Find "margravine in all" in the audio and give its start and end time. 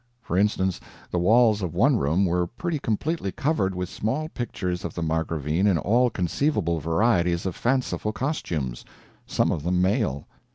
5.03-6.09